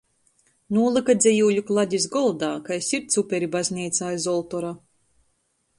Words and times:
Nūlyka 0.77 1.15
dzejūļu 1.19 1.63
kladis 1.69 2.07
goldā 2.15 2.49
kai 2.69 2.79
sirds 2.87 3.21
uperi 3.25 3.53
bazneicā 3.59 4.13
iz 4.21 4.27
oltora. 4.35 4.75